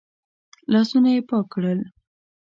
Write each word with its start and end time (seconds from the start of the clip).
لاسونه 0.71 1.09
يې 1.15 1.21
پاک 1.29 1.45
کړل. 1.53 1.79